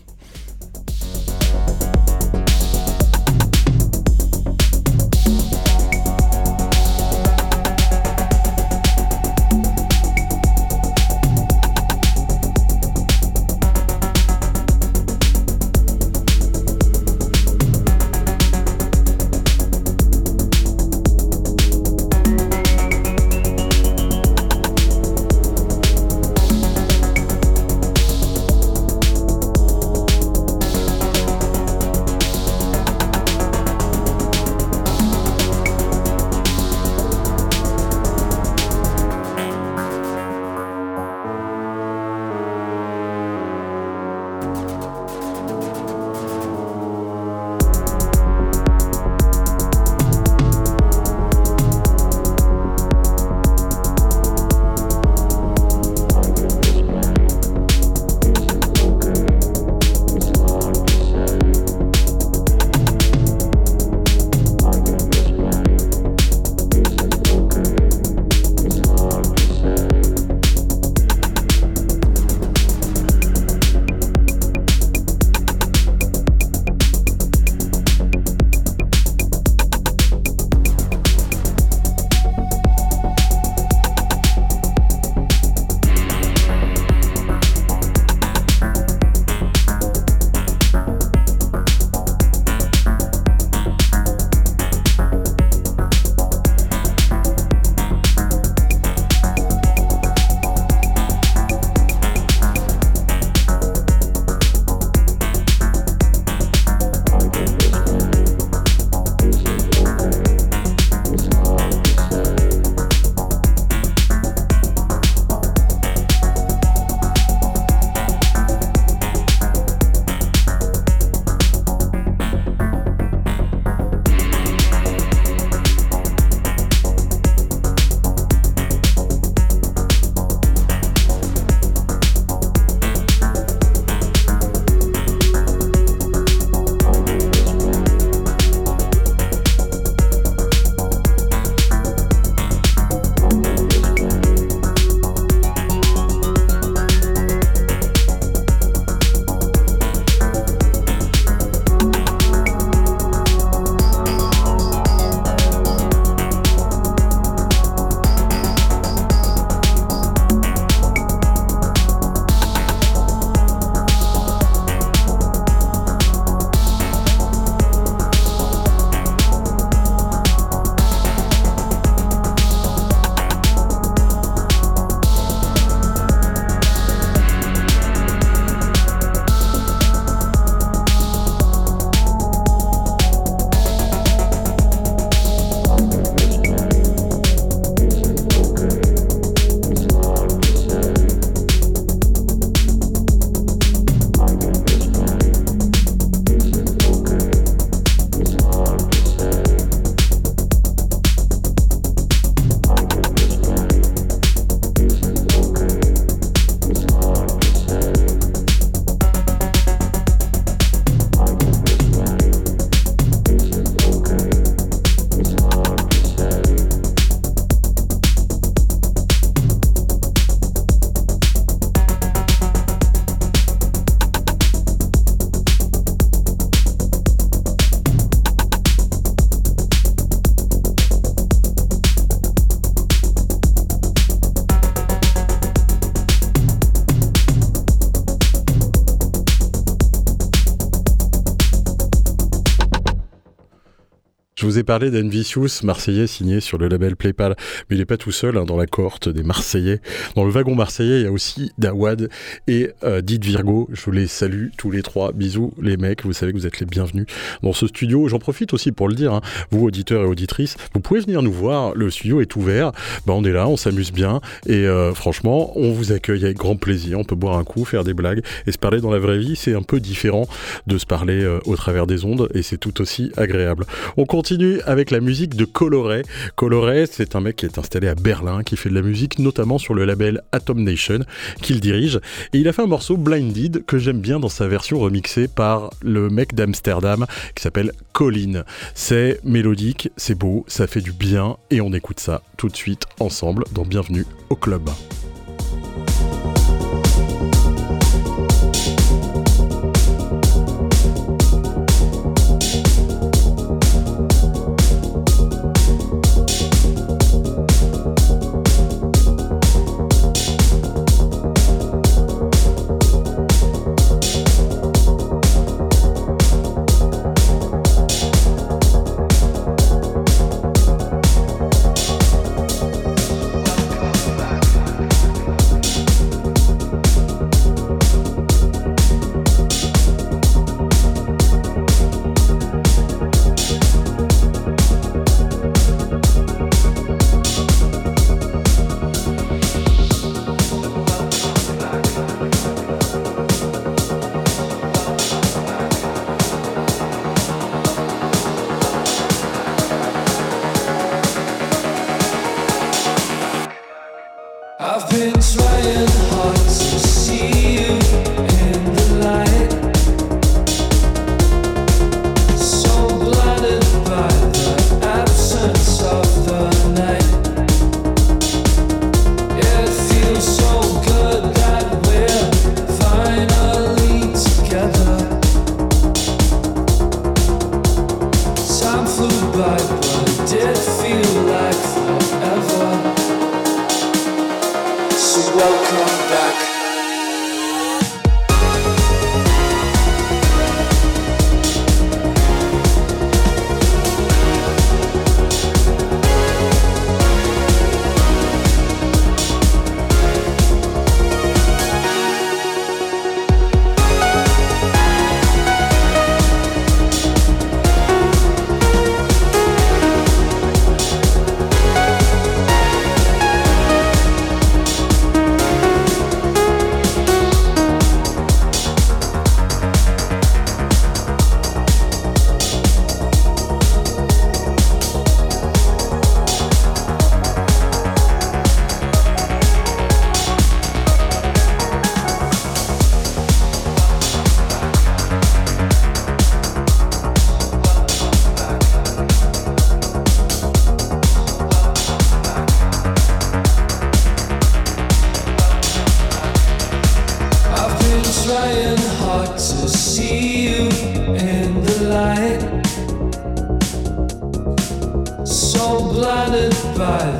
[244.53, 247.35] Je vous ai parlé d'Envicius, marseillais signé sur le label Playpal,
[247.67, 249.81] mais il n'est pas tout seul hein, dans la cohorte des Marseillais.
[250.15, 252.07] Dans le wagon marseillais, il y a aussi Dawad
[252.47, 253.67] et euh, Did Virgo.
[253.73, 255.11] Je vous les salue tous les trois.
[255.11, 257.07] Bisous les mecs, vous savez que vous êtes les bienvenus
[257.41, 258.07] dans ce studio.
[258.07, 259.21] J'en profite aussi pour le dire, hein.
[259.49, 261.73] vous auditeurs et auditrices, vous pouvez venir nous voir.
[261.73, 262.73] Le studio est ouvert.
[263.07, 266.57] Ben, on est là, on s'amuse bien et euh, franchement, on vous accueille avec grand
[266.57, 266.99] plaisir.
[266.99, 269.35] On peut boire un coup, faire des blagues et se parler dans la vraie vie.
[269.35, 270.27] C'est un peu différent
[270.67, 273.65] de se parler euh, au travers des ondes et c'est tout aussi agréable.
[273.97, 276.03] On continue avec la musique de Coloré.
[276.35, 279.57] Coloré, c'est un mec qui est installé à Berlin, qui fait de la musique notamment
[279.57, 280.99] sur le label Atom Nation,
[281.41, 281.99] qu'il dirige.
[282.33, 285.71] Et il a fait un morceau Blinded que j'aime bien dans sa version remixée par
[285.81, 287.05] le mec d'Amsterdam
[287.35, 288.43] qui s'appelle Colin.
[288.75, 292.85] C'est mélodique, c'est beau, ça fait du bien et on écoute ça tout de suite
[292.99, 294.69] ensemble dans Bienvenue au club.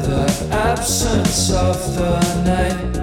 [0.04, 2.94] the absence of the night.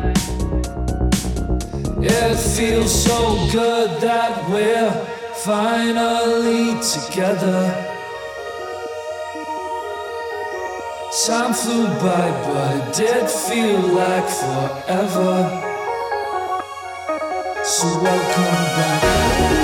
[2.02, 3.18] It feels so
[3.50, 4.92] good that we're
[5.34, 7.86] finally together.
[11.26, 15.32] Time flew by, but it did feel like forever.
[17.64, 19.59] So welcome back.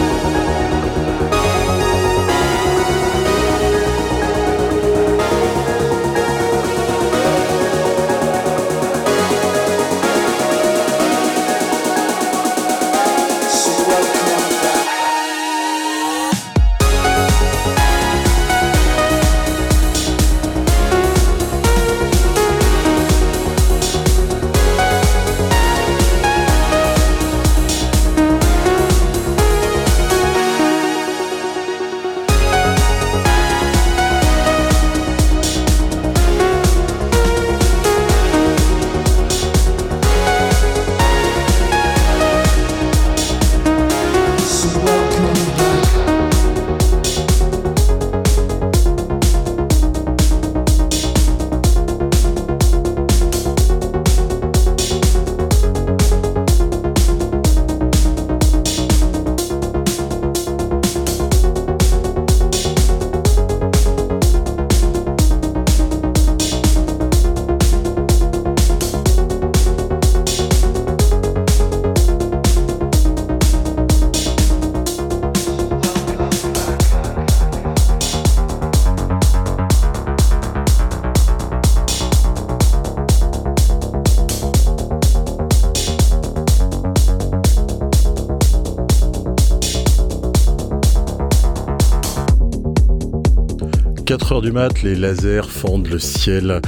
[94.40, 96.60] Du mat, les lasers fendent le ciel.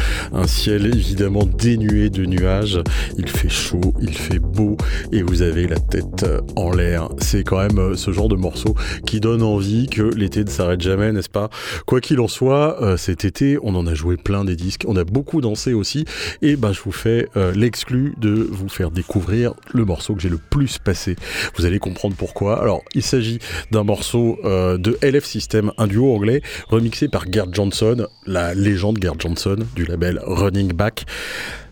[0.68, 2.78] Ciel évidemment dénué de nuages.
[3.16, 4.76] Il fait chaud, il fait beau
[5.12, 6.26] et vous avez la tête
[6.56, 7.08] en l'air.
[7.16, 8.74] C'est quand même euh, ce genre de morceau
[9.06, 11.48] qui donne envie que l'été ne s'arrête jamais, n'est-ce pas?
[11.86, 14.84] Quoi qu'il en soit, euh, cet été, on en a joué plein des disques.
[14.86, 16.04] On a beaucoup dansé aussi.
[16.42, 20.28] Et ben, je vous fais euh, l'exclu de vous faire découvrir le morceau que j'ai
[20.28, 21.16] le plus passé.
[21.56, 22.60] Vous allez comprendre pourquoi.
[22.60, 23.38] Alors, il s'agit
[23.70, 29.18] d'un morceau de LF System, un duo anglais remixé par Gerd Johnson, la légende Gerd
[29.18, 31.06] Johnson du label Running Back.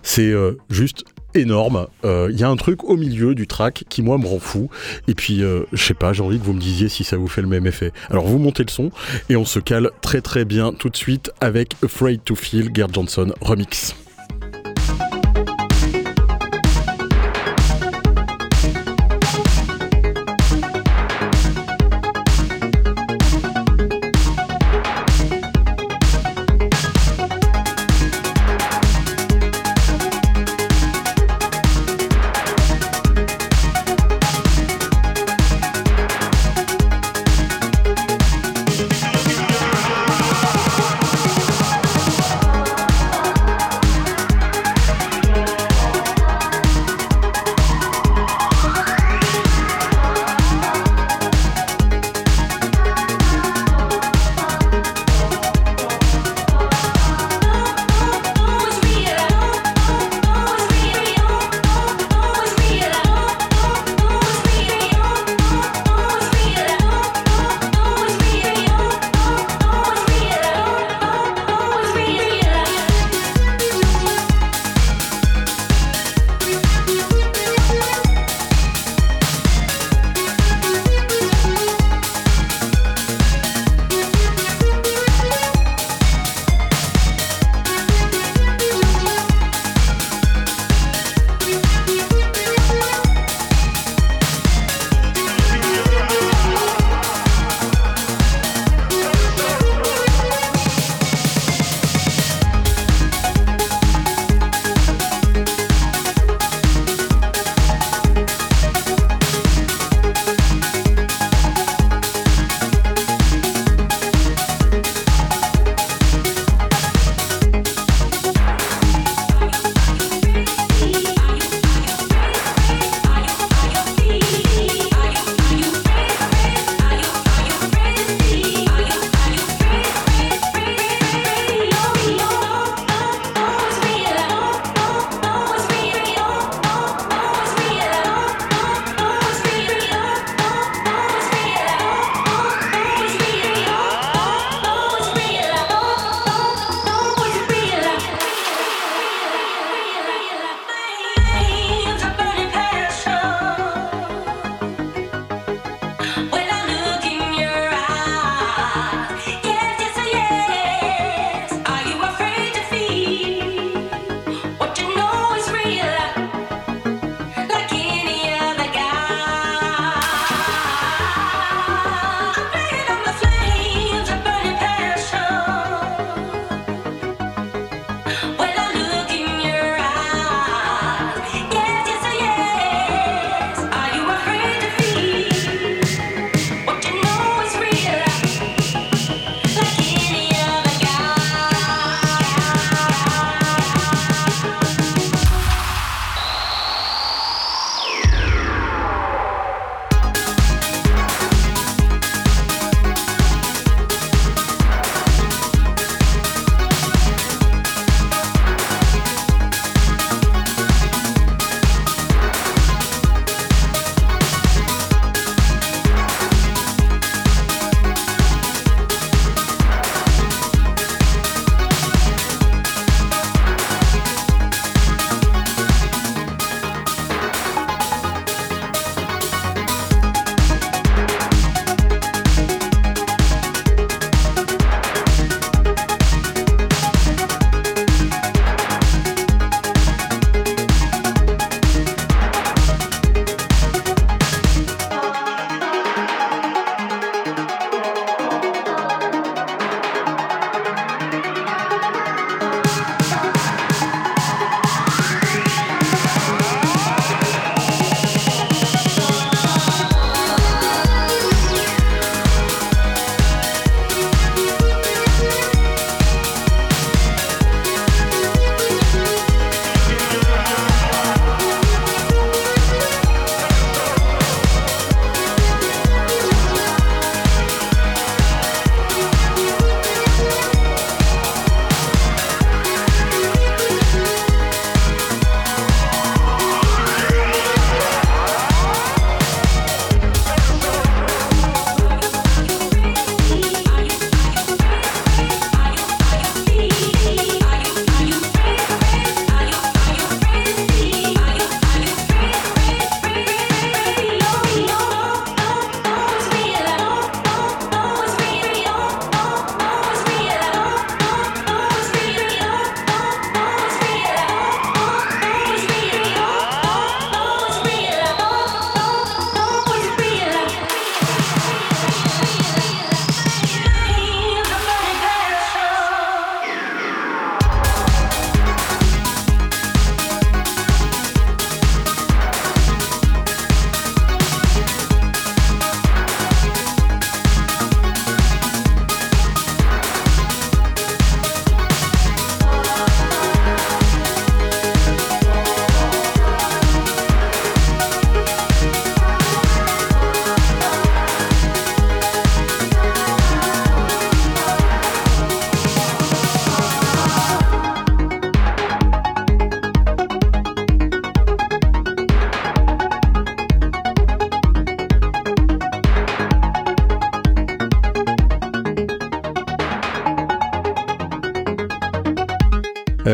[0.02, 1.04] C'est euh, juste
[1.34, 1.86] énorme.
[2.02, 4.70] Il euh, y a un truc au milieu du track qui moi me rend fou.
[5.08, 7.28] Et puis euh, je sais pas, j'ai envie que vous me disiez si ça vous
[7.28, 7.92] fait le même effet.
[8.10, 8.90] Alors vous montez le son
[9.28, 12.94] et on se cale très très bien tout de suite avec Afraid to Feel Gerd
[12.94, 13.94] Johnson remix.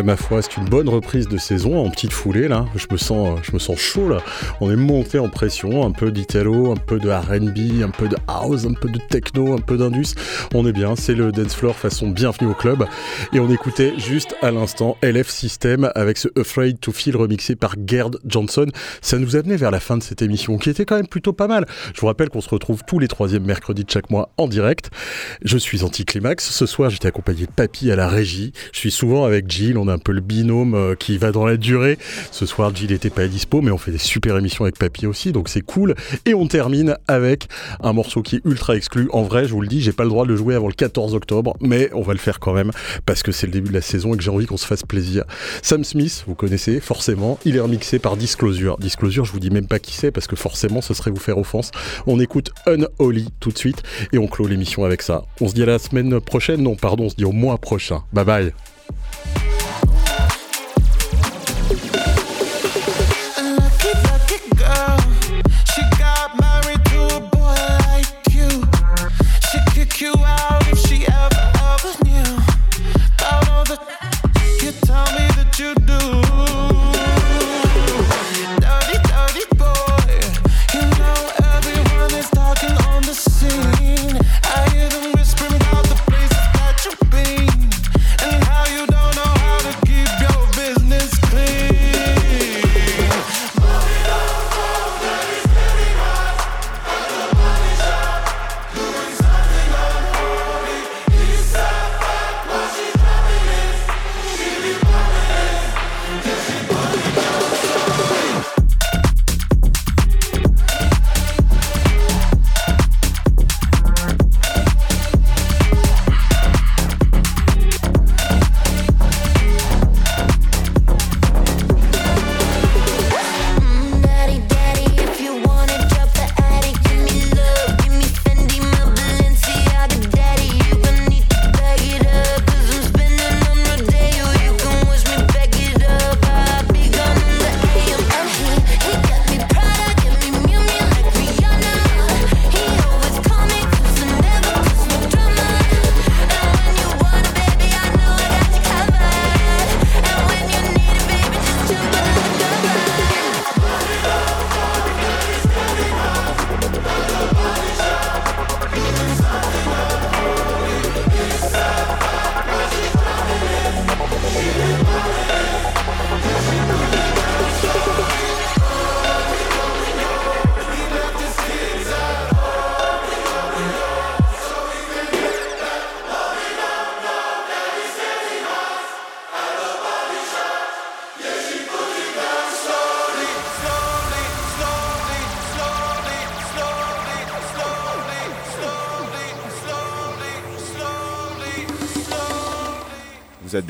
[0.03, 2.67] Eh, ma foi, c'est une bonne reprise de saison en petite foulée là.
[2.75, 4.19] Je me sens, je me sens chaud là.
[4.61, 8.17] On est monté en pression, un peu d'italo, un peu de R&B, un peu de
[8.27, 10.15] house, un peu de techno, un peu d'indus.
[10.55, 12.85] On est bien, c'est le dance floor façon bienvenue au club.
[13.33, 17.77] Et on écoutait juste à l'instant LF System avec ce Afraid to Feel remixé par
[17.87, 18.67] Gerd Johnson.
[19.03, 21.47] Ça nous amenait vers la fin de cette émission qui était quand même plutôt pas
[21.47, 21.65] mal.
[21.95, 24.91] Je vous rappelle qu'on se retrouve tous les troisièmes mercredis de chaque mois en direct.
[25.45, 26.51] Je suis Anticlimax.
[26.51, 28.53] Ce soir, j'étais accompagné de Papy à la régie.
[28.73, 29.79] Je suis souvent avec Jill.
[29.79, 31.99] On a un peu le binôme euh, qui va dans la durée.
[32.31, 35.07] Ce soir, Jill n'était pas à dispo, mais on fait des super émissions avec Papy
[35.07, 35.95] aussi, donc c'est cool.
[36.27, 37.49] Et on termine avec
[37.81, 39.09] un morceau qui est ultra exclu.
[39.13, 40.75] En vrai, je vous le dis, j'ai pas le droit de le jouer avant le
[40.75, 42.71] 14 octobre, mais on va le faire quand même
[43.07, 44.83] parce que c'est le début de la saison et que j'ai envie qu'on se fasse
[44.83, 45.25] plaisir.
[45.63, 48.79] Sam Smith, vous connaissez forcément, il est remixé par Disclosure.
[48.79, 51.39] Disclosure, je vous dis même pas qui c'est parce que forcément ce serait vous faire
[51.39, 51.71] offense.
[52.07, 53.83] On écoute Unholy tout de suite
[54.13, 55.25] et on clôt l'émission avec ça.
[55.41, 58.03] On se dit à la semaine prochaine, non, pardon, on se dit au mois prochain.
[58.13, 58.53] Bye bye.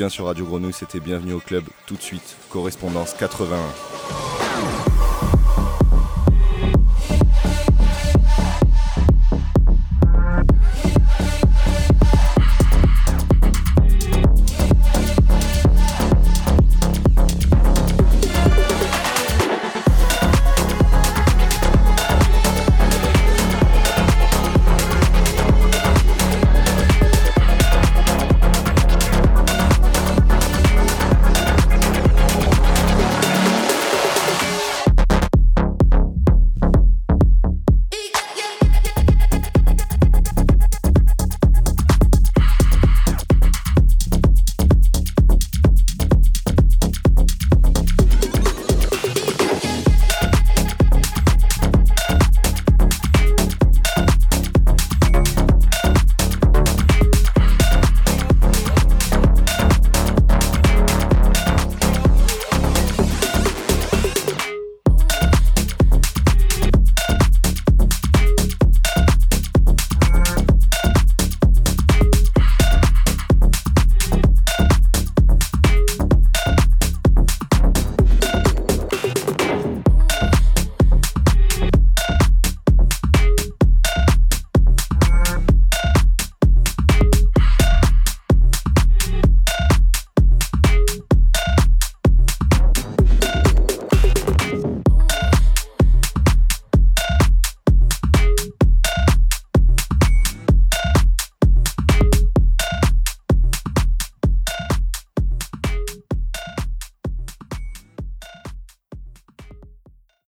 [0.03, 4.91] Bien sur Radio Grenouille, c'était Bienvenue au club tout de suite, correspondance 81.